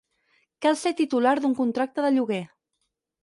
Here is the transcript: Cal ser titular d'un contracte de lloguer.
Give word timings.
Cal 0.65 0.77
ser 0.83 0.91
titular 1.01 1.35
d'un 1.43 1.53
contracte 1.59 2.05
de 2.07 2.13
lloguer. 2.17 2.43